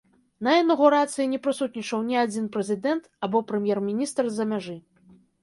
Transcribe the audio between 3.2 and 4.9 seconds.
або прэм'ер-міністр з-за мяжы.